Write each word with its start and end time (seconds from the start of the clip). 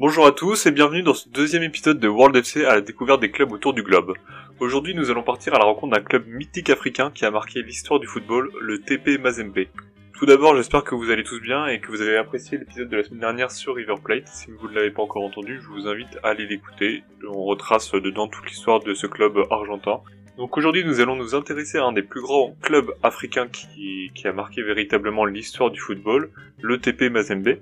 Bonjour 0.00 0.26
à 0.26 0.32
tous 0.32 0.64
et 0.64 0.70
bienvenue 0.70 1.02
dans 1.02 1.12
ce 1.12 1.28
deuxième 1.28 1.62
épisode 1.62 2.00
de 2.00 2.08
World 2.08 2.34
FC 2.34 2.64
à 2.64 2.76
la 2.76 2.80
découverte 2.80 3.20
des 3.20 3.30
clubs 3.30 3.52
autour 3.52 3.74
du 3.74 3.82
globe. 3.82 4.14
Aujourd'hui 4.58 4.94
nous 4.94 5.10
allons 5.10 5.22
partir 5.22 5.54
à 5.54 5.58
la 5.58 5.66
rencontre 5.66 5.94
d'un 5.94 6.02
club 6.02 6.26
mythique 6.26 6.70
africain 6.70 7.10
qui 7.14 7.26
a 7.26 7.30
marqué 7.30 7.60
l'histoire 7.60 8.00
du 8.00 8.06
football, 8.06 8.50
le 8.62 8.80
TP 8.80 9.18
Mazembe. 9.18 9.66
Tout 10.14 10.24
d'abord 10.24 10.56
j'espère 10.56 10.84
que 10.84 10.94
vous 10.94 11.10
allez 11.10 11.22
tous 11.22 11.38
bien 11.42 11.66
et 11.66 11.80
que 11.80 11.88
vous 11.88 12.00
avez 12.00 12.16
apprécié 12.16 12.56
l'épisode 12.56 12.88
de 12.88 12.96
la 12.96 13.04
semaine 13.04 13.20
dernière 13.20 13.50
sur 13.50 13.74
River 13.74 13.96
Plate. 14.02 14.26
Si 14.26 14.50
vous 14.50 14.68
ne 14.70 14.74
l'avez 14.74 14.90
pas 14.90 15.02
encore 15.02 15.22
entendu, 15.22 15.60
je 15.60 15.68
vous 15.68 15.86
invite 15.86 16.18
à 16.22 16.28
aller 16.28 16.46
l'écouter. 16.46 17.04
On 17.28 17.44
retrace 17.44 17.92
dedans 17.92 18.26
toute 18.26 18.48
l'histoire 18.48 18.80
de 18.80 18.94
ce 18.94 19.06
club 19.06 19.38
argentin. 19.50 20.00
Donc 20.38 20.56
aujourd'hui 20.56 20.82
nous 20.82 21.00
allons 21.00 21.16
nous 21.16 21.34
intéresser 21.34 21.76
à 21.76 21.84
un 21.84 21.92
des 21.92 22.00
plus 22.02 22.22
grands 22.22 22.56
clubs 22.62 22.90
africains 23.02 23.48
qui, 23.48 24.10
qui 24.14 24.26
a 24.26 24.32
marqué 24.32 24.62
véritablement 24.62 25.26
l'histoire 25.26 25.70
du 25.70 25.78
football, 25.78 26.30
le 26.62 26.80
TP 26.80 27.10
Mazembe. 27.10 27.58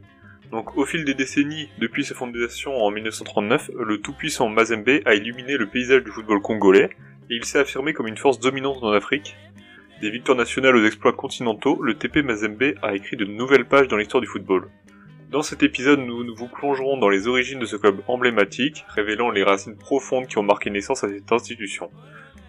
Donc 0.51 0.77
au 0.79 0.87
fil 0.87 1.05
des 1.05 1.15
décennies, 1.15 1.69
depuis 1.79 2.05
sa 2.05 2.15
fondation 2.15 2.75
en 2.75 2.91
1939, 2.91 3.71
le 3.79 3.99
tout-puissant 3.99 4.49
Mazembe 4.49 5.01
a 5.05 5.15
illuminé 5.15 5.59
le 5.59 5.67
paysage 5.67 6.05
du 6.05 6.11
football 6.11 6.41
congolais 6.41 6.89
et 7.31 7.37
il 7.37 7.45
s'est 7.45 7.59
affirmé 7.59 7.93
comme 7.93 8.07
une 8.07 8.17
force 8.17 8.41
dominante 8.41 8.83
en 8.83 8.93
Afrique. 8.93 9.37
Des 10.01 10.11
victoires 10.11 10.39
nationales 10.39 10.77
aux 10.77 10.87
exploits 10.87 11.13
continentaux, 11.13 11.83
le 11.83 11.95
TP 11.95 12.23
Mazembe 12.23 12.75
a 12.83 12.95
écrit 12.95 13.17
de 13.17 13.27
nouvelles 13.27 13.67
pages 13.67 13.89
dans 13.89 13.97
l'histoire 13.97 14.23
du 14.23 14.27
football. 14.27 14.71
Dans 15.31 15.43
cet 15.43 15.63
épisode, 15.63 16.01
nous, 16.01 16.25
nous 16.25 16.35
vous 16.35 16.49
plongerons 16.49 16.97
dans 16.97 17.11
les 17.11 17.27
origines 17.29 17.59
de 17.59 17.67
ce 17.67 17.77
club 17.77 18.01
emblématique, 18.07 18.87
révélant 18.89 19.31
les 19.31 19.43
racines 19.43 19.77
profondes 19.77 20.27
qui 20.27 20.39
ont 20.39 20.43
marqué 20.43 20.71
naissance 20.71 21.05
à 21.05 21.09
cette 21.09 21.31
institution. 21.31 21.91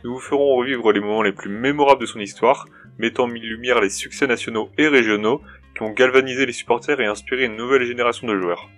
Nous 0.06 0.14
vous 0.14 0.20
ferons 0.22 0.56
revivre 0.56 0.94
les 0.94 1.02
moments 1.02 1.24
les 1.24 1.34
plus 1.34 1.50
mémorables 1.50 2.00
de 2.00 2.06
son 2.06 2.22
histoire, 2.22 2.68
mettant 2.98 3.24
en 3.24 3.28
lumière 3.28 3.82
les 3.82 3.90
succès 3.90 4.28
nationaux 4.28 4.70
et 4.78 4.88
régionaux 4.88 5.42
qui 5.80 5.84
ont 5.86 5.96
les 5.96 6.52
supporters 6.52 7.00
et 7.00 7.06
inspiré 7.06 7.46
une 7.46 7.56
nouvelle 7.56 7.86
génération 7.86 8.28
de 8.28 8.38
joueurs. 8.38 8.70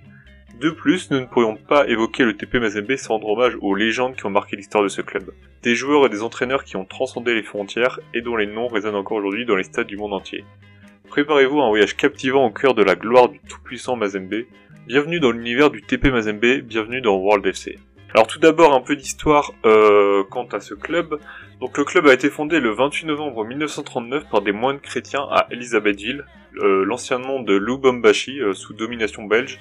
De 0.59 0.69
plus, 0.69 1.09
nous 1.09 1.19
ne 1.19 1.25
pourrions 1.25 1.55
pas 1.55 1.87
évoquer 1.87 2.23
le 2.23 2.37
TP 2.37 2.59
Mazembe 2.59 2.95
sans 2.95 3.15
rendre 3.15 3.29
hommage 3.29 3.57
aux 3.59 3.73
légendes 3.73 4.15
qui 4.15 4.27
ont 4.27 4.29
marqué 4.29 4.55
l'histoire 4.55 4.83
de 4.83 4.88
ce 4.88 5.02
club. 5.02 5.31
Des 5.63 5.73
joueurs 5.73 6.05
et 6.05 6.09
des 6.09 6.21
entraîneurs 6.21 6.63
qui 6.63 6.75
ont 6.75 6.85
transcendé 6.85 7.33
les 7.33 7.41
frontières 7.41 7.99
et 8.13 8.21
dont 8.21 8.35
les 8.35 8.45
noms 8.45 8.67
résonnent 8.67 8.95
encore 8.95 9.17
aujourd'hui 9.17 9.47
dans 9.47 9.55
les 9.55 9.63
stades 9.63 9.88
du 9.88 9.97
monde 9.97 10.13
entier. 10.13 10.45
Préparez-vous 11.09 11.59
à 11.59 11.66
un 11.66 11.69
voyage 11.69 11.97
captivant 11.97 12.45
au 12.45 12.52
cœur 12.52 12.75
de 12.75 12.83
la 12.83 12.95
gloire 12.95 13.30
du 13.30 13.39
tout-puissant 13.39 13.95
Mazembe. 13.95 14.43
Bienvenue 14.86 15.19
dans 15.19 15.31
l'univers 15.31 15.71
du 15.71 15.81
TP 15.81 16.11
Mazembe, 16.11 16.61
bienvenue 16.61 17.02
dans 17.02 17.15
World 17.15 17.47
FC. 17.47 17.80
Alors 18.13 18.27
tout 18.27 18.39
d'abord 18.39 18.75
un 18.75 18.81
peu 18.81 18.95
d'histoire 18.95 19.53
euh, 19.65 20.23
quant 20.30 20.45
à 20.52 20.59
ce 20.59 20.75
club. 20.75 21.17
Donc 21.59 21.80
le 21.80 21.83
club 21.83 22.05
a 22.05 22.13
été 22.13 22.30
fondé 22.30 22.59
le 22.59 22.69
28 22.69 23.08
novembre 23.08 23.43
1939 23.43 24.25
par 24.30 24.41
des 24.41 24.52
moines 24.52 24.80
chrétiens 24.80 25.25
à 25.31 25.47
Elisabethville, 25.49 26.25
l'ancien 26.53 27.19
nom 27.19 27.41
de 27.41 27.55
Lubumbashi 27.55 28.41
euh, 28.41 28.53
sous 28.53 28.73
domination 28.73 29.23
belge, 29.23 29.59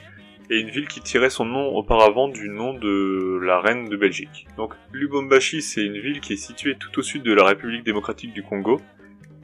et 0.50 0.58
une 0.58 0.70
ville 0.70 0.88
qui 0.88 1.00
tirait 1.00 1.30
son 1.30 1.44
nom 1.44 1.68
auparavant 1.76 2.26
du 2.26 2.48
nom 2.48 2.74
de 2.74 3.38
la 3.42 3.60
reine 3.60 3.88
de 3.88 3.96
Belgique. 3.96 4.46
Donc 4.56 4.74
Lubumbashi 4.92 5.62
c'est 5.62 5.84
une 5.84 5.98
ville 5.98 6.20
qui 6.20 6.32
est 6.32 6.36
située 6.36 6.76
tout 6.76 6.98
au 6.98 7.02
sud 7.02 7.22
de 7.22 7.32
la 7.32 7.44
République 7.44 7.84
démocratique 7.84 8.32
du 8.32 8.42
Congo, 8.42 8.80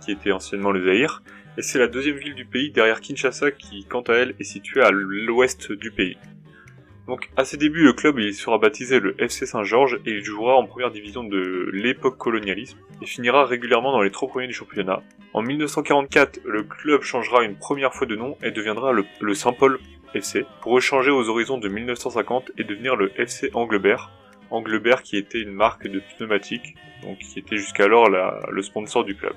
qui 0.00 0.10
était 0.10 0.32
anciennement 0.32 0.72
le 0.72 0.84
Zaïre, 0.84 1.22
et 1.58 1.62
c'est 1.62 1.78
la 1.78 1.86
deuxième 1.86 2.16
ville 2.16 2.34
du 2.34 2.44
pays 2.44 2.70
derrière 2.70 3.00
Kinshasa 3.00 3.50
qui 3.52 3.84
quant 3.84 4.02
à 4.02 4.14
elle 4.14 4.34
est 4.40 4.44
située 4.44 4.82
à 4.82 4.90
l'ouest 4.90 5.72
du 5.72 5.90
pays. 5.90 6.16
Donc 7.06 7.30
à 7.36 7.44
ses 7.44 7.56
débuts, 7.56 7.84
le 7.84 7.92
club 7.92 8.18
il 8.18 8.34
sera 8.34 8.58
baptisé 8.58 8.98
le 8.98 9.14
FC 9.22 9.46
Saint-Georges 9.46 10.00
et 10.06 10.10
il 10.10 10.24
jouera 10.24 10.56
en 10.56 10.66
première 10.66 10.90
division 10.90 11.22
de 11.22 11.70
l'époque 11.72 12.18
colonialisme 12.18 12.78
et 13.00 13.06
finira 13.06 13.44
régulièrement 13.44 13.92
dans 13.92 14.02
les 14.02 14.10
trois 14.10 14.28
premiers 14.28 14.48
du 14.48 14.52
championnat. 14.52 15.02
En 15.32 15.42
1944, 15.42 16.40
le 16.44 16.64
club 16.64 17.02
changera 17.02 17.44
une 17.44 17.56
première 17.56 17.94
fois 17.94 18.06
de 18.06 18.16
nom 18.16 18.36
et 18.42 18.50
deviendra 18.50 18.92
le, 18.92 19.34
Saint-Paul 19.34 19.78
FC 20.14 20.44
pour 20.62 20.78
échanger 20.78 21.10
aux 21.10 21.28
horizons 21.28 21.58
de 21.58 21.68
1950 21.68 22.52
et 22.58 22.64
devenir 22.64 22.96
le 22.96 23.12
FC 23.20 23.50
Anglebert. 23.54 24.10
Anglebert 24.50 25.02
qui 25.02 25.16
était 25.16 25.40
une 25.40 25.52
marque 25.52 25.86
de 25.86 26.00
pneumatiques, 26.16 26.74
donc 27.02 27.18
qui 27.18 27.38
était 27.38 27.56
jusqu'alors 27.56 28.08
le 28.08 28.62
sponsor 28.62 29.04
du 29.04 29.14
club. 29.14 29.34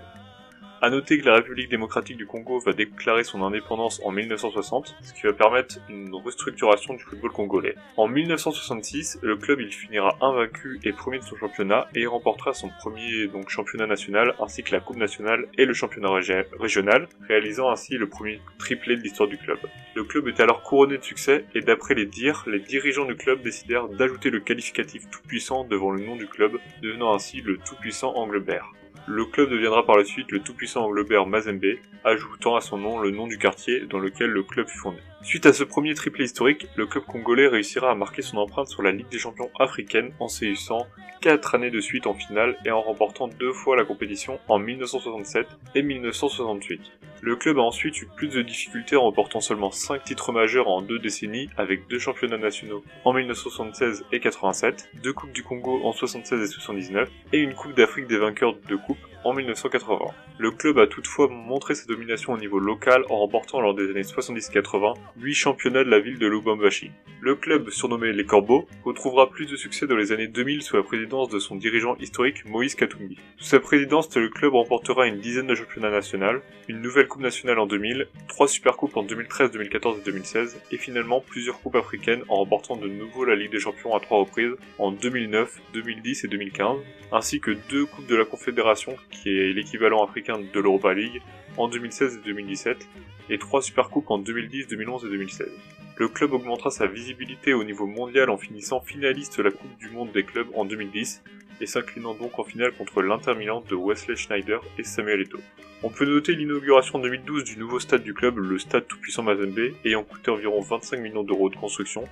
A 0.81 0.89
noter 0.89 1.17
que 1.17 1.25
la 1.25 1.35
République 1.35 1.69
démocratique 1.69 2.15
du 2.15 2.25
Congo 2.25 2.57
va 2.59 2.71
déclarer 2.71 3.25
son 3.25 3.43
indépendance 3.43 3.99
en 4.05 4.11
1960, 4.11 4.95
ce 5.01 5.13
qui 5.13 5.23
va 5.23 5.33
permettre 5.33 5.77
une 5.89 6.15
restructuration 6.15 6.93
du 6.93 7.03
football 7.03 7.31
congolais. 7.31 7.75
En 7.97 8.07
1966, 8.07 9.19
le 9.21 9.35
club 9.35 9.59
il 9.59 9.73
finira 9.73 10.15
invaincu 10.21 10.79
et 10.85 10.93
premier 10.93 11.19
de 11.19 11.25
son 11.25 11.35
championnat 11.35 11.89
et 11.95 12.07
remportera 12.07 12.53
son 12.53 12.69
premier 12.69 13.27
donc 13.27 13.49
championnat 13.49 13.87
national 13.87 14.35
ainsi 14.39 14.63
que 14.63 14.71
la 14.71 14.79
coupe 14.79 14.95
nationale 14.95 15.47
et 15.57 15.65
le 15.65 15.73
championnat 15.73 16.11
régional, 16.57 17.09
réalisant 17.27 17.69
ainsi 17.69 17.97
le 17.97 18.07
premier 18.07 18.39
triplé 18.57 18.95
de 18.95 19.01
l'histoire 19.01 19.27
du 19.27 19.37
club. 19.37 19.59
Le 19.95 20.05
club 20.05 20.29
est 20.29 20.39
alors 20.39 20.61
couronné 20.61 20.97
de 20.97 21.03
succès 21.03 21.43
et 21.55 21.59
d'après 21.59 21.93
les 21.93 22.05
dires, 22.05 22.45
les 22.47 22.59
dirigeants 22.59 23.05
du 23.05 23.17
club 23.17 23.41
décidèrent 23.41 23.89
d'ajouter 23.89 24.29
le 24.29 24.39
qualificatif 24.39 25.09
tout 25.09 25.23
puissant 25.27 25.65
devant 25.65 25.91
le 25.91 26.05
nom 26.05 26.15
du 26.15 26.27
club, 26.27 26.57
devenant 26.81 27.13
ainsi 27.13 27.41
le 27.41 27.57
tout 27.57 27.75
puissant 27.75 28.13
Anglebert. 28.15 28.71
Le 29.11 29.25
club 29.25 29.49
deviendra 29.49 29.87
par 29.87 29.97
la 29.97 30.05
suite 30.05 30.31
le 30.31 30.39
tout-puissant 30.39 30.85
Anglebert 30.85 31.25
Mazembe, 31.25 31.79
ajoutant 32.03 32.55
à 32.55 32.61
son 32.61 32.77
nom 32.77 32.99
le 32.99 33.09
nom 33.09 33.25
du 33.25 33.39
quartier 33.39 33.79
dans 33.89 33.97
lequel 33.97 34.29
le 34.29 34.43
club 34.43 34.67
fut 34.67 34.77
fondé. 34.77 34.99
Suite 35.23 35.47
à 35.47 35.51
ce 35.51 35.63
premier 35.63 35.95
triplé 35.95 36.25
historique, 36.25 36.67
le 36.75 36.85
club 36.85 37.05
congolais 37.05 37.47
réussira 37.47 37.89
à 37.89 37.95
marquer 37.95 38.21
son 38.21 38.37
empreinte 38.37 38.67
sur 38.67 38.83
la 38.83 38.91
Ligue 38.91 39.09
des 39.09 39.17
champions 39.17 39.49
africaine 39.57 40.11
en 40.19 40.27
séussant 40.27 40.85
4 41.21 41.55
années 41.55 41.71
de 41.71 41.81
suite 41.81 42.05
en 42.05 42.13
finale 42.13 42.55
et 42.65 42.69
en 42.69 42.81
remportant 42.81 43.27
deux 43.27 43.51
fois 43.51 43.75
la 43.75 43.83
compétition 43.83 44.39
en 44.47 44.59
1967 44.59 45.47
et 45.73 45.81
1968. 45.81 46.79
Le 47.21 47.35
club 47.35 47.57
a 47.57 47.61
ensuite 47.61 48.01
eu 48.01 48.05
plus 48.05 48.29
de 48.29 48.41
difficultés 48.41 48.95
en 48.95 49.03
remportant 49.03 49.41
seulement 49.41 49.71
5 49.71 50.03
titres 50.03 50.31
majeurs 50.31 50.69
en 50.69 50.81
deux 50.81 50.99
décennies 50.99 51.49
avec 51.57 51.87
deux 51.87 51.99
championnats 51.99 52.37
nationaux 52.37 52.83
en 53.03 53.13
1976 53.13 54.05
et 54.11 54.19
87, 54.19 54.89
deux 55.03 55.11
coupes 55.11 55.33
du 55.33 55.43
Congo 55.43 55.81
en 55.83 55.91
76 55.91 56.41
et 56.41 56.47
79 56.47 57.09
et 57.33 57.39
une 57.39 57.53
coupe 57.53 57.75
d'Afrique 57.75 58.07
des 58.07 58.17
vainqueurs 58.17 58.55
de 58.55 58.75
coupe 58.75 58.97
en 59.23 59.33
1980. 59.33 59.97
Le 60.37 60.51
club 60.51 60.79
a 60.79 60.87
toutefois 60.87 61.27
montré 61.27 61.75
sa 61.75 61.85
domination 61.85 62.33
au 62.33 62.37
niveau 62.37 62.59
local 62.59 63.03
en 63.09 63.17
remportant 63.17 63.59
lors 63.59 63.73
des 63.73 63.89
années 63.89 64.01
70-80 64.01 64.93
8 65.17 65.33
championnats 65.33 65.83
de 65.83 65.89
la 65.89 65.99
ville 65.99 66.17
de 66.17 66.27
Lubumbashi. 66.27 66.91
Le 67.21 67.35
club, 67.35 67.69
surnommé 67.69 68.13
les 68.13 68.23
Corbeaux, 68.23 68.65
retrouvera 68.85 69.29
plus 69.29 69.45
de 69.45 69.57
succès 69.57 69.87
dans 69.87 69.97
les 69.97 70.13
années 70.13 70.27
2000 70.27 70.61
sous 70.61 70.77
la 70.77 70.83
présidence 70.83 71.27
de 71.27 71.39
son 71.39 71.55
dirigeant 71.55 71.97
historique 71.97 72.45
Moïse 72.45 72.75
Katumbi. 72.75 73.17
Sous 73.37 73.49
sa 73.49 73.59
présidence, 73.59 74.15
le 74.15 74.29
club 74.29 74.53
remportera 74.53 75.05
une 75.05 75.19
dizaine 75.19 75.47
de 75.47 75.55
championnats 75.55 75.91
nationaux, 75.91 76.39
une 76.69 76.81
nouvelle 76.81 77.07
coupe 77.07 77.21
nationale 77.21 77.59
en 77.59 77.65
2000, 77.65 78.07
trois 78.29 78.47
supercoupes 78.47 78.95
en 78.95 79.03
2013, 79.03 79.51
2014 79.51 79.99
et 79.99 80.05
2016, 80.05 80.61
et 80.71 80.77
finalement 80.77 81.19
plusieurs 81.19 81.59
coupes 81.59 81.75
africaines 81.75 82.23
en 82.29 82.35
remportant 82.35 82.77
de 82.77 82.87
nouveau 82.87 83.25
la 83.25 83.35
Ligue 83.35 83.51
des 83.51 83.59
Champions 83.59 83.95
à 83.95 83.99
trois 83.99 84.19
reprises 84.19 84.53
en 84.77 84.91
2009, 84.91 85.59
2010 85.73 86.23
et 86.23 86.27
2015, 86.27 86.77
ainsi 87.11 87.39
que 87.39 87.51
deux 87.69 87.85
coupes 87.85 88.07
de 88.07 88.15
la 88.15 88.25
Confédération 88.25 88.95
qui 89.09 89.29
est 89.29 89.53
l'équivalent 89.53 90.03
africain 90.03 90.39
de 90.39 90.59
l'Europa 90.59 90.93
League, 90.93 91.21
en 91.57 91.67
2016 91.67 92.17
et 92.17 92.27
2017, 92.27 92.87
et 93.29 93.37
trois 93.37 93.61
Supercoupes 93.61 94.09
en 94.09 94.17
2010, 94.17 94.67
2011 94.67 95.05
et 95.05 95.09
2016. 95.09 95.49
Le 95.97 96.07
club 96.07 96.33
augmentera 96.33 96.71
sa 96.71 96.87
visibilité 96.87 97.53
au 97.53 97.63
niveau 97.63 97.85
mondial 97.85 98.29
en 98.29 98.37
finissant 98.37 98.79
finaliste 98.79 99.37
de 99.37 99.43
la 99.43 99.51
Coupe 99.51 99.77
du 99.79 99.89
Monde 99.89 100.11
des 100.13 100.23
clubs 100.23 100.47
en 100.55 100.63
2010 100.63 101.23
et 101.61 101.65
s'inclinant 101.65 102.13
donc 102.13 102.39
en 102.39 102.43
finale 102.43 102.71
contre 102.71 103.01
l'Inter 103.01 103.35
Milan 103.35 103.63
de 103.69 103.75
Wesley 103.75 104.15
Schneider 104.15 104.61
et 104.77 104.83
Samuel 104.83 105.21
Eto'o. 105.21 105.41
On 105.83 105.89
peut 105.89 106.05
noter 106.05 106.35
l'inauguration 106.35 106.99
en 106.99 107.01
2012 107.01 107.43
du 107.43 107.57
nouveau 107.57 107.79
stade 107.79 108.03
du 108.03 108.13
club, 108.13 108.37
le 108.37 108.57
stade 108.59 108.87
tout-puissant 108.87 109.23
Mazembe, 109.23 109.73
ayant 109.85 110.03
coûté 110.03 110.31
environ 110.31 110.61
25 110.61 110.99
millions 110.99 111.23
d'euros 111.23 111.49
de 111.49 111.55
construction 111.55 112.05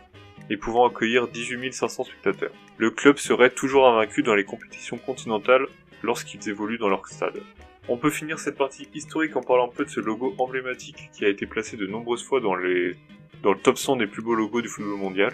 et 0.50 0.58
pouvant 0.58 0.88
accueillir 0.88 1.28
18 1.28 1.74
500 1.74 2.06
spectateurs. 2.06 2.52
Le 2.78 2.91
club 2.91 3.18
serait 3.18 3.50
toujours 3.50 3.88
invaincu 3.88 4.24
dans 4.24 4.35
les 4.35 4.46
compétitions 4.46 4.97
continentales 4.97 5.68
lorsqu'ils 6.03 6.50
évoluent 6.50 6.78
dans 6.78 6.90
leur 6.90 7.08
stade. 7.08 7.41
On 7.90 7.97
peut 7.97 8.09
finir 8.09 8.40
cette 8.40 8.58
partie 8.58 8.88
historique 8.94 9.35
en 9.35 9.41
parlant 9.41 9.68
un 9.68 9.74
peu 9.74 9.85
de 9.85 9.90
ce 9.90 10.00
logo 10.00 10.35
emblématique 10.38 11.09
qui 11.13 11.24
a 11.25 11.30
été 11.30 11.46
placé 11.46 11.78
de 11.78 11.88
nombreuses 11.88 12.24
fois 12.24 12.41
dans, 12.41 12.56
les... 12.56 12.96
dans 13.44 13.53
le 13.53 13.59
top 13.59 13.78
100 13.78 13.97
des 13.97 14.08
plus 14.08 14.22
beaux 14.22 14.35
logos 14.35 14.62
du 14.62 14.68
football 14.68 14.97
mondial. 14.97 15.34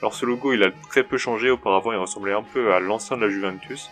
Alors 0.00 0.14
ce 0.14 0.24
logo 0.24 0.52
il 0.52 0.62
a 0.62 0.70
très 0.70 1.04
peu 1.04 1.18
changé, 1.18 1.50
auparavant 1.50 1.92
il 1.92 1.98
ressemblait 1.98 2.32
un 2.32 2.42
peu 2.42 2.72
à 2.72 2.80
l'ancien 2.80 3.16
de 3.16 3.22
la 3.22 3.30
Juventus, 3.30 3.90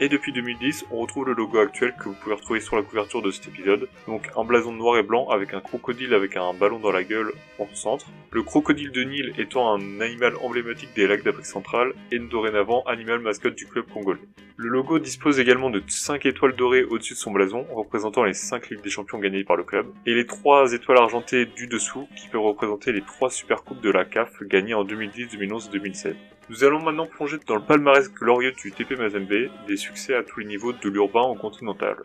et 0.00 0.08
depuis 0.08 0.32
2010, 0.32 0.86
on 0.90 0.98
retrouve 0.98 1.26
le 1.26 1.34
logo 1.34 1.58
actuel 1.58 1.94
que 1.98 2.08
vous 2.08 2.14
pouvez 2.14 2.34
retrouver 2.34 2.60
sur 2.60 2.76
la 2.76 2.82
couverture 2.82 3.22
de 3.22 3.30
cet 3.30 3.48
épisode. 3.48 3.88
Donc 4.06 4.30
un 4.36 4.44
blason 4.44 4.72
noir 4.72 4.98
et 4.98 5.02
blanc 5.02 5.28
avec 5.28 5.54
un 5.54 5.60
crocodile 5.60 6.14
avec 6.14 6.36
un 6.36 6.52
ballon 6.52 6.78
dans 6.78 6.92
la 6.92 7.04
gueule 7.04 7.32
en 7.58 7.66
centre. 7.74 8.06
Le 8.30 8.42
crocodile 8.42 8.90
de 8.90 9.04
Nil 9.04 9.32
étant 9.38 9.72
un 9.72 10.00
animal 10.00 10.34
emblématique 10.42 10.94
des 10.94 11.06
lacs 11.06 11.22
d'Afrique 11.22 11.46
centrale 11.46 11.92
et 12.10 12.18
dorénavant 12.18 12.82
animal 12.84 13.20
mascotte 13.20 13.54
du 13.54 13.66
club 13.66 13.86
congolais. 13.92 14.20
Le 14.56 14.68
logo 14.68 15.00
dispose 15.00 15.40
également 15.40 15.70
de 15.70 15.82
5 15.86 16.26
étoiles 16.26 16.54
dorées 16.54 16.84
au-dessus 16.84 17.14
de 17.14 17.18
son 17.18 17.32
blason, 17.32 17.66
représentant 17.72 18.22
les 18.22 18.34
5 18.34 18.70
Ligues 18.70 18.82
des 18.82 18.90
Champions 18.90 19.18
gagnées 19.18 19.42
par 19.42 19.56
le 19.56 19.64
club, 19.64 19.86
et 20.06 20.14
les 20.14 20.26
3 20.26 20.72
étoiles 20.72 20.98
argentées 20.98 21.44
du 21.44 21.66
dessous 21.66 22.06
qui 22.16 22.28
peuvent 22.28 22.42
représenter 22.42 22.92
les 22.92 23.02
3 23.02 23.30
Supercoupes 23.30 23.80
de 23.80 23.90
la 23.90 24.04
CAF 24.04 24.42
gagnées 24.42 24.74
en 24.74 24.84
2010, 24.84 25.28
2011 25.32 25.66
et 25.66 25.72
2016. 25.72 26.16
Nous 26.50 26.62
allons 26.62 26.82
maintenant 26.82 27.06
plonger 27.06 27.38
dans 27.46 27.54
le 27.54 27.62
palmarès 27.62 28.12
glorieux 28.12 28.52
du 28.52 28.70
TP 28.70 28.98
Mazembe, 28.98 29.48
des 29.66 29.76
succès 29.78 30.14
à 30.14 30.22
tous 30.22 30.40
les 30.40 30.46
niveaux 30.46 30.74
de 30.74 30.88
l'urbain 30.90 31.22
au 31.22 31.34
continental. 31.34 31.96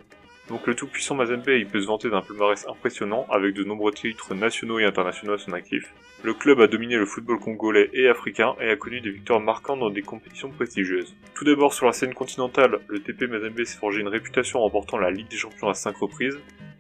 Donc 0.48 0.66
le 0.66 0.76
tout-puissant 0.76 1.14
Mazembe, 1.14 1.50
il 1.50 1.68
peut 1.68 1.82
se 1.82 1.88
vanter 1.88 2.10
d'un 2.10 2.22
palmarès 2.22 2.66
impressionnant 2.70 3.28
avec 3.30 3.54
de 3.54 3.66
nombreux 3.66 3.92
titres 3.92 4.34
nationaux 4.36 4.80
et 4.80 4.86
internationaux 4.86 5.34
à 5.34 5.38
son 5.38 5.52
actif. 5.52 5.94
Le 6.24 6.34
club 6.34 6.62
a 6.62 6.68
dominé 6.68 6.96
le 6.96 7.06
football 7.06 7.38
congolais 7.40 7.90
et 7.92 8.08
africain 8.08 8.56
et 8.62 8.70
a 8.70 8.78
connu 8.78 9.02
des 9.02 9.12
victoires 9.12 9.42
marquantes 9.42 9.82
dans 9.82 9.90
des 9.90 10.04
compétitions 10.04 10.50
prestigieuses. 10.50 11.14
Tout 11.36 11.44
d'abord 11.44 11.74
sur 11.74 11.86
la 11.86 11.94
scène 11.94 12.14
continentale, 12.14 12.80
le 12.88 13.02
TP 13.02 13.24
Mazembe 13.24 13.66
s'est 13.66 13.78
forgé 13.78 14.00
une 14.00 14.08
réputation 14.08 14.60
en 14.60 14.64
remportant 14.64 14.98
la 14.98 15.12
Ligue 15.12 15.28
des 15.28 15.38
Champions 15.38 15.68
à 15.68 15.74
5 15.74 15.98
reprises 15.98 16.40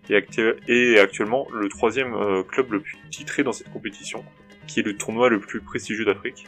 et, 0.09 0.99
actuellement 0.99 1.47
le 1.53 1.69
troisième 1.69 2.13
euh, 2.13 2.43
club 2.43 2.71
le 2.73 2.79
plus 2.79 2.97
titré 3.09 3.43
dans 3.43 3.51
cette 3.51 3.71
compétition, 3.71 4.23
qui 4.67 4.79
est 4.79 4.83
le 4.83 4.95
tournoi 4.95 5.29
le 5.29 5.39
plus 5.39 5.61
prestigieux 5.61 6.05
d'Afrique. 6.05 6.47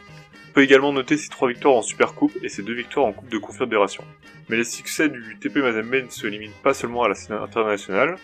On 0.50 0.54
peut 0.54 0.62
également 0.62 0.92
noter 0.92 1.16
ses 1.16 1.28
trois 1.28 1.48
victoires 1.48 1.76
en 1.76 1.82
Super 1.82 2.14
Coupe 2.14 2.36
et 2.42 2.48
ses 2.48 2.62
deux 2.62 2.74
victoires 2.74 3.06
en 3.06 3.12
Coupe 3.12 3.30
de 3.30 3.38
Confédération. 3.38 4.04
Mais 4.48 4.56
les 4.56 4.64
succès 4.64 5.08
du 5.08 5.38
TP 5.40 5.56
Mazembe 5.56 5.94
ne 6.04 6.10
se 6.10 6.26
limitent 6.26 6.62
pas 6.62 6.74
seulement 6.74 7.04
à 7.04 7.08
la 7.08 7.14
scène 7.14 7.36
internationale. 7.36 8.16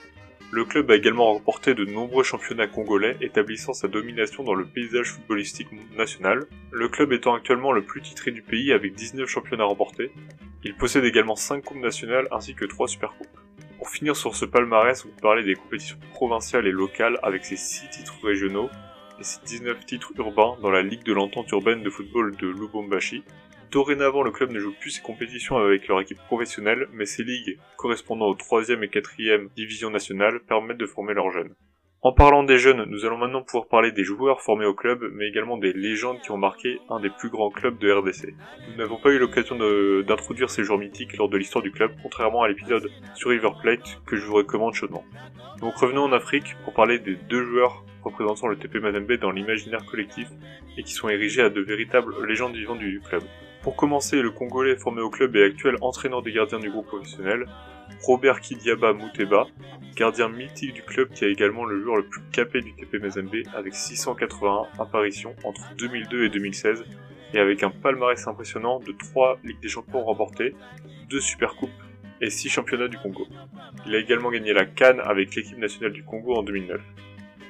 Le 0.50 0.64
club 0.64 0.90
a 0.90 0.96
également 0.96 1.32
remporté 1.32 1.74
de 1.74 1.84
nombreux 1.84 2.24
championnats 2.24 2.66
congolais, 2.66 3.16
établissant 3.20 3.74
sa 3.74 3.86
domination 3.86 4.44
dans 4.44 4.54
le 4.54 4.64
paysage 4.64 5.12
footballistique 5.12 5.68
national. 5.96 6.46
Le 6.70 6.88
club 6.88 7.12
étant 7.12 7.34
actuellement 7.34 7.72
le 7.72 7.82
plus 7.82 8.00
titré 8.00 8.30
du 8.30 8.42
pays 8.42 8.72
avec 8.72 8.94
19 8.94 9.28
championnats 9.28 9.64
remportés. 9.64 10.10
Il 10.64 10.74
possède 10.74 11.04
également 11.04 11.36
5 11.36 11.62
coupes 11.62 11.78
nationales 11.78 12.28
ainsi 12.30 12.54
que 12.54 12.64
3 12.64 12.88
Super 12.88 13.10
Coupes. 13.10 13.37
Pour 13.78 13.90
finir 13.90 14.16
sur 14.16 14.34
ce 14.34 14.44
palmarès, 14.44 15.04
on 15.04 15.08
peut 15.08 15.22
parler 15.22 15.44
des 15.44 15.54
compétitions 15.54 15.98
provinciales 16.12 16.66
et 16.66 16.72
locales 16.72 17.16
avec 17.22 17.44
ses 17.44 17.56
6 17.56 17.90
titres 17.90 18.18
régionaux, 18.24 18.68
et 19.20 19.22
ses 19.22 19.40
19 19.46 19.86
titres 19.86 20.12
urbains 20.18 20.56
dans 20.60 20.72
la 20.72 20.82
Ligue 20.82 21.04
de 21.04 21.12
l'entente 21.12 21.48
urbaine 21.52 21.84
de 21.84 21.90
football 21.90 22.36
de 22.36 22.48
Lubumbashi. 22.48 23.22
Dorénavant, 23.70 24.24
le 24.24 24.32
club 24.32 24.50
ne 24.50 24.58
joue 24.58 24.74
plus 24.80 24.90
ses 24.90 25.02
compétitions 25.02 25.58
avec 25.58 25.86
leur 25.86 26.00
équipe 26.00 26.18
professionnelle, 26.26 26.88
mais 26.92 27.06
ses 27.06 27.22
ligues, 27.22 27.58
correspondant 27.76 28.26
aux 28.26 28.34
3e 28.34 28.82
et 28.82 28.88
4e 28.88 29.48
divisions 29.54 29.90
nationales, 29.90 30.40
permettent 30.40 30.78
de 30.78 30.86
former 30.86 31.14
leurs 31.14 31.30
jeunes. 31.30 31.54
En 32.00 32.12
parlant 32.12 32.44
des 32.44 32.58
jeunes, 32.58 32.84
nous 32.84 33.04
allons 33.06 33.18
maintenant 33.18 33.42
pouvoir 33.42 33.66
parler 33.66 33.90
des 33.90 34.04
joueurs 34.04 34.40
formés 34.40 34.66
au 34.66 34.72
club, 34.72 35.02
mais 35.14 35.26
également 35.26 35.58
des 35.58 35.72
légendes 35.72 36.20
qui 36.20 36.30
ont 36.30 36.36
marqué 36.36 36.78
un 36.88 37.00
des 37.00 37.10
plus 37.10 37.28
grands 37.28 37.50
clubs 37.50 37.76
de 37.76 37.90
RDC. 37.90 38.34
Nous 38.70 38.76
n'avons 38.76 38.98
pas 38.98 39.10
eu 39.10 39.18
l'occasion 39.18 39.56
d'introduire 40.06 40.48
ces 40.48 40.62
joueurs 40.62 40.78
mythiques 40.78 41.16
lors 41.16 41.28
de 41.28 41.36
l'histoire 41.36 41.60
du 41.60 41.72
club, 41.72 41.90
contrairement 42.00 42.44
à 42.44 42.48
l'épisode 42.48 42.88
sur 43.14 43.30
River 43.30 43.50
Plate 43.60 44.00
que 44.06 44.14
je 44.14 44.24
vous 44.24 44.34
recommande 44.34 44.74
chaudement. 44.74 45.02
Donc 45.60 45.74
revenons 45.74 46.04
en 46.04 46.12
Afrique 46.12 46.54
pour 46.62 46.72
parler 46.72 47.00
des 47.00 47.16
deux 47.16 47.42
joueurs 47.42 47.84
représentant 48.04 48.46
le 48.46 48.56
TP 48.56 48.76
Mazembe 48.76 49.14
dans 49.14 49.32
l'imaginaire 49.32 49.84
collectif 49.84 50.28
et 50.76 50.84
qui 50.84 50.92
sont 50.92 51.08
érigés 51.08 51.42
à 51.42 51.50
de 51.50 51.60
véritables 51.60 52.14
légendes 52.28 52.54
vivantes 52.54 52.78
du 52.78 53.00
club. 53.00 53.24
Pour 53.62 53.76
commencer, 53.76 54.22
le 54.22 54.30
Congolais 54.30 54.76
formé 54.76 55.00
au 55.00 55.10
club 55.10 55.34
et 55.36 55.44
actuel 55.44 55.76
entraîneur 55.80 56.22
des 56.22 56.32
gardiens 56.32 56.60
du 56.60 56.70
groupe 56.70 56.86
professionnel, 56.86 57.46
Robert 58.02 58.40
Kidiaba 58.40 58.92
Mouteba, 58.92 59.46
gardien 59.96 60.28
mythique 60.28 60.74
du 60.74 60.82
club 60.82 61.10
qui 61.10 61.24
a 61.24 61.28
également 61.28 61.64
le 61.64 61.82
joueur 61.82 61.96
le 61.96 62.04
plus 62.04 62.22
capé 62.30 62.60
du 62.60 62.72
TP 62.74 63.00
Mazembe 63.02 63.42
avec 63.54 63.74
681 63.74 64.80
apparitions 64.80 65.34
entre 65.42 65.62
2002 65.76 66.24
et 66.26 66.28
2016 66.28 66.84
et 67.34 67.38
avec 67.38 67.62
un 67.62 67.70
palmarès 67.70 68.26
impressionnant 68.28 68.78
de 68.78 68.92
3 68.92 69.38
Ligues 69.42 69.60
des 69.60 69.68
Champions 69.68 70.04
remportées, 70.04 70.54
2 71.10 71.20
Supercoupes 71.20 71.70
et 72.20 72.30
6 72.30 72.48
championnats 72.48 72.88
du 72.88 72.98
Congo. 72.98 73.26
Il 73.86 73.94
a 73.94 73.98
également 73.98 74.30
gagné 74.30 74.52
la 74.52 74.66
Cannes 74.66 75.00
avec 75.00 75.34
l'équipe 75.34 75.58
nationale 75.58 75.92
du 75.92 76.04
Congo 76.04 76.36
en 76.36 76.42
2009. 76.42 76.80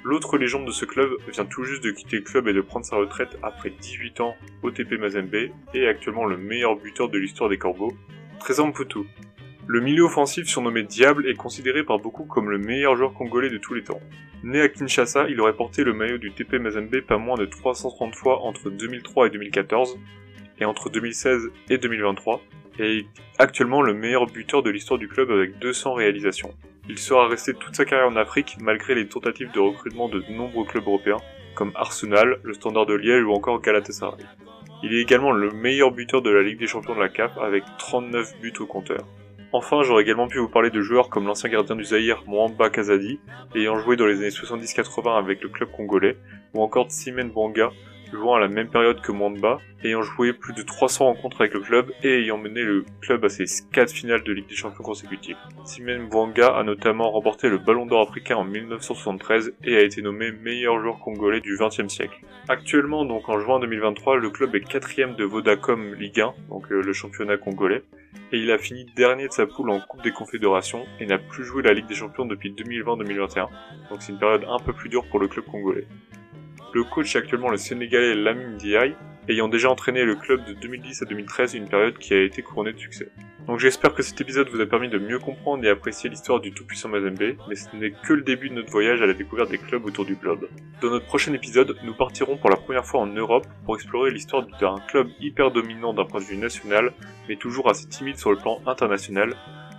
L'autre 0.05 0.39
légende 0.39 0.67
de 0.67 0.71
ce 0.71 0.85
club 0.85 1.11
vient 1.33 1.45
tout 1.45 1.65
juste 1.65 1.83
de 1.83 1.91
quitter 1.91 2.17
le 2.17 2.23
club 2.23 2.49
et 2.49 2.53
de 2.53 2.61
prendre 2.61 2.87
sa 2.87 2.97
retraite 2.97 3.37
après 3.43 3.71
18 3.71 4.21
ans 4.21 4.37
au 4.63 4.71
TP 4.71 4.93
Mazembe 4.99 5.51
et 5.75 5.87
actuellement 5.87 6.25
le 6.25 6.37
meilleur 6.37 6.77
buteur 6.77 7.09
de 7.09 7.19
l'histoire 7.19 7.51
des 7.51 7.59
Corbeaux, 7.59 7.93
Trésor. 8.39 8.73
Le 9.67 9.81
milieu 9.81 10.05
offensif 10.05 10.47
surnommé 10.49 10.83
Diable 10.83 11.29
est 11.29 11.35
considéré 11.35 11.85
par 11.85 11.99
beaucoup 11.99 12.25
comme 12.25 12.49
le 12.49 12.59
meilleur 12.59 12.97
joueur 12.97 13.13
congolais 13.13 13.51
de 13.51 13.59
tous 13.59 13.75
les 13.75 13.83
temps. 13.83 14.01
Né 14.43 14.61
à 14.61 14.69
Kinshasa, 14.69 15.29
il 15.29 15.41
aurait 15.41 15.57
porté 15.57 15.85
le 15.85 15.93
maillot 15.93 16.17
du 16.17 16.33
TP 16.33 16.55
Mazembe 16.55 17.01
pas 17.01 17.19
moins 17.19 17.37
de 17.37 17.45
330 17.45 18.15
fois 18.15 18.43
entre 18.45 18.71
2003 18.71 19.27
et 19.27 19.31
2014, 19.31 19.99
et 20.61 20.65
entre 20.65 20.91
2016 20.91 21.51
et 21.71 21.79
2023, 21.79 22.41
et 22.79 22.99
est 22.99 23.07
actuellement 23.39 23.83
le 23.83 23.95
meilleur 23.95 24.27
buteur 24.27 24.63
de 24.63 24.71
l'histoire 24.71 24.99
du 24.99 25.09
club 25.09 25.31
avec 25.31 25.59
200 25.59 25.95
réalisations. 25.95 26.55
Il 26.89 26.99
sera 26.99 27.29
resté 27.29 27.53
toute 27.55 27.77
sa 27.77 27.85
carrière 27.85 28.09
en 28.09 28.17
Afrique 28.17 28.57
malgré 28.61 28.95
les 28.95 29.09
tentatives 29.09 29.51
de 29.53 29.61
recrutement 29.61 30.09
de 30.09 30.23
nombreux 30.31 30.65
clubs 30.65 30.87
européens, 30.87 31.19
comme 31.55 31.73
Arsenal, 31.75 32.39
le 32.43 32.55
Standard 32.55 32.87
de 32.87 32.95
Liège 32.95 33.25
ou 33.25 33.33
encore 33.33 33.61
Galatasaray. 33.61 34.25
Il 34.83 34.95
est 34.95 35.03
également 35.03 35.33
le 35.33 35.51
meilleur 35.51 35.91
buteur 35.91 36.23
de 36.23 36.31
la 36.31 36.43
Ligue 36.43 36.61
des 36.61 36.69
Champions 36.69 36.95
de 36.95 37.01
la 37.01 37.09
CAF 37.09 37.37
avec 37.39 37.65
39 37.79 38.41
buts 38.41 38.55
au 38.61 38.67
compteur. 38.67 39.05
Enfin, 39.53 39.83
j'aurais 39.83 40.03
également 40.03 40.29
pu 40.29 40.39
vous 40.39 40.49
parler 40.49 40.71
de 40.71 40.81
joueurs 40.83 41.09
comme 41.09 41.27
l'ancien 41.27 41.49
gardien 41.49 41.75
du 41.75 41.83
Zaïre 41.83 42.23
Mwamba 42.27 42.71
Kazadi, 42.71 43.19
ayant 43.55 43.79
joué 43.79 43.97
dans 43.97 44.07
les 44.07 44.19
années 44.19 44.29
70-80 44.29 45.19
avec 45.19 45.43
le 45.43 45.49
club 45.49 45.71
congolais, 45.71 46.17
ou 46.55 46.63
encore 46.63 46.91
Simen 46.91 47.31
Bwanga, 47.31 47.71
jouant 48.13 48.37
à 48.37 48.41
la 48.41 48.49
même 48.49 48.69
période 48.69 49.01
que 49.01 49.13
Mwamba, 49.13 49.59
ayant 49.85 50.03
joué 50.03 50.33
plus 50.33 50.53
de 50.55 50.63
300 50.63 51.05
rencontres 51.05 51.41
avec 51.41 51.55
le 51.55 51.61
club 51.61 51.93
et 52.03 52.23
ayant 52.23 52.39
mené 52.39 52.63
le 52.63 52.85
club 53.01 53.25
à 53.25 53.29
ses 53.29 53.45
4 53.73 53.91
finales 53.93 54.23
de 54.25 54.33
Ligue 54.33 54.49
des 54.49 54.57
Champions 54.57 54.83
consécutives. 54.83 55.37
Simen 55.65 56.09
Bwanga 56.09 56.49
a 56.49 56.63
notamment 56.65 57.11
remporté 57.11 57.49
le 57.49 57.59
Ballon 57.59 57.87
d'Or 57.87 58.09
africain 58.09 58.37
en 58.37 58.45
1973 58.45 59.55
et 59.65 59.77
a 59.77 59.83
été 59.83 60.03
nommé 60.03 60.33
meilleur 60.33 60.81
joueur 60.81 60.99
congolais 60.99 61.41
du 61.41 61.57
XXe 61.57 61.89
siècle. 61.89 62.21
Actuellement, 62.49 63.05
donc 63.05 63.29
en 63.29 63.39
juin 63.39 63.61
2023, 63.61 64.17
le 64.17 64.31
club 64.31 64.55
est 64.55 64.61
quatrième 64.61 65.15
de 65.15 65.25
Vodacom 65.25 65.95
Ligue 65.95 66.21
1, 66.21 66.35
donc 66.49 66.73
euh, 66.73 66.81
le 66.81 66.93
championnat 66.93 67.37
congolais, 67.37 67.83
et 68.33 68.39
il 68.39 68.51
a 68.51 68.59
fini 68.59 68.87
dernier 68.97 69.29
de 69.29 69.33
sa 69.33 69.47
poule 69.47 69.71
en 69.71 69.81
Coupe 69.81 70.03
des 70.03 70.13
Confédérations 70.13 70.85
et 70.99 71.07
n'a 71.07 71.19
plus 71.19 71.45
joué 71.45 71.63
la 71.63 71.73
Ligue 71.73 71.87
des 71.87 71.95
Champions 71.95 72.25
depuis 72.25 72.53
2020-2021, 72.53 73.49
donc 73.91 74.01
c'est 74.01 74.13
une 74.13 74.19
période 74.19 74.45
un 74.49 74.59
peu 74.59 74.73
plus 74.73 74.89
dure 74.89 75.05
pour 75.09 75.21
le 75.21 75.29
club 75.29 75.45
congolais. 75.45 75.87
Le 76.75 76.85
coach 76.85 77.17
est 77.17 77.19
actuellement 77.19 77.49
le 77.49 77.57
Sénégalais 77.57 78.15
Lamine 78.15 78.57
Diaye, 78.59 78.95
ayant 79.29 79.49
déjà 79.49 79.71
entraîné 79.71 80.05
le 80.05 80.17
club 80.17 80.45
de 80.45 80.53
2010 80.53 81.03
à 81.03 81.05
2013, 81.07 81.55
une 81.55 81.69
période 81.69 81.97
qui 81.97 82.13
a 82.13 82.23
été 82.23 82.43
couronnée 82.43 82.75
de 82.75 82.79
succès. 82.79 83.09
Donc 83.47 83.59
j'espère 83.59 83.95
que 83.95 84.03
cet 84.03 84.21
épisode 84.21 84.51
vous 84.51 84.61
a 84.61 84.67
permis 84.67 84.91
de 84.91 84.99
mieux 84.99 85.19
comprendre 85.19 85.65
et 85.65 85.71
apprécier 85.71 86.11
l'histoire 86.11 86.41
du 86.41 86.53
tout-puissant 86.53 86.91
Mazembe, 86.91 87.37
mais 87.49 87.55
ce 87.55 87.75
n'est 87.75 87.93
que 87.93 88.13
le 88.13 88.21
début 88.21 88.51
de 88.51 88.55
notre 88.55 88.71
voyage 88.71 89.01
à 89.01 89.07
la 89.07 89.15
découverte 89.15 89.51
des 89.51 89.57
clubs 89.57 89.87
autour 89.87 90.05
du 90.05 90.17
globe. 90.17 90.47
Dans 90.83 90.91
notre 90.91 91.07
prochain 91.07 91.33
épisode, 91.33 91.75
nous 91.83 91.95
partirons 91.95 92.37
pour 92.37 92.51
la 92.51 92.57
première 92.57 92.85
fois 92.85 93.01
en 93.01 93.07
Europe 93.07 93.47
pour 93.65 93.77
explorer 93.77 94.11
l'histoire 94.11 94.47
d'un 94.61 94.77
club 94.89 95.09
hyper 95.21 95.51
dominant 95.51 95.95
d'un 95.95 96.05
point 96.05 96.21
de 96.21 96.27
vue 96.27 96.37
national, 96.37 96.93
mais 97.31 97.37
toujours 97.37 97.71
assez 97.71 97.89
timide 97.89 98.19
sur 98.19 98.31
le 98.31 98.37
plan 98.37 98.61
international, 98.67 99.35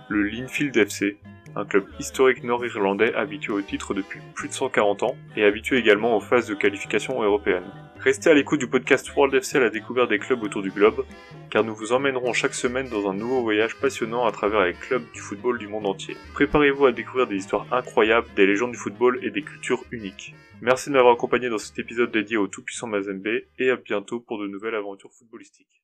le 0.08 0.24
Linfield 0.24 0.76
FC, 0.76 1.18
un 1.56 1.64
club 1.64 1.84
historique 1.98 2.44
nord-irlandais 2.44 3.14
habitué 3.14 3.52
au 3.52 3.62
titre 3.62 3.94
depuis 3.94 4.20
plus 4.34 4.48
de 4.48 4.54
140 4.54 5.02
ans 5.02 5.16
et 5.36 5.44
habitué 5.44 5.78
également 5.78 6.16
aux 6.16 6.20
phases 6.20 6.46
de 6.46 6.54
qualification 6.54 7.22
européenne. 7.22 7.70
Restez 7.98 8.30
à 8.30 8.34
l'écoute 8.34 8.60
du 8.60 8.66
podcast 8.66 9.14
World 9.14 9.34
FC 9.34 9.58
à 9.58 9.60
la 9.60 9.68
des 9.68 10.18
clubs 10.18 10.42
autour 10.42 10.62
du 10.62 10.70
globe, 10.70 11.04
car 11.50 11.64
nous 11.64 11.74
vous 11.74 11.92
emmènerons 11.92 12.32
chaque 12.32 12.54
semaine 12.54 12.88
dans 12.88 13.10
un 13.10 13.14
nouveau 13.14 13.42
voyage 13.42 13.76
passionnant 13.76 14.24
à 14.24 14.32
travers 14.32 14.64
les 14.64 14.72
clubs 14.72 15.04
du 15.12 15.20
football 15.20 15.58
du 15.58 15.68
monde 15.68 15.86
entier. 15.86 16.16
Préparez-vous 16.32 16.86
à 16.86 16.92
découvrir 16.92 17.26
des 17.26 17.36
histoires 17.36 17.66
incroyables, 17.70 18.28
des 18.36 18.46
légendes 18.46 18.72
du 18.72 18.78
football 18.78 19.18
et 19.22 19.30
des 19.30 19.42
cultures 19.42 19.84
uniques. 19.90 20.34
Merci 20.62 20.88
de 20.88 20.94
m'avoir 20.94 21.14
accompagné 21.14 21.50
dans 21.50 21.58
cet 21.58 21.78
épisode 21.78 22.10
dédié 22.10 22.38
au 22.38 22.46
tout-puissant 22.46 22.86
Mazembe 22.86 23.42
et 23.58 23.70
à 23.70 23.76
bientôt 23.76 24.20
pour 24.20 24.38
de 24.38 24.46
nouvelles 24.46 24.74
aventures 24.74 25.12
footballistiques. 25.12 25.82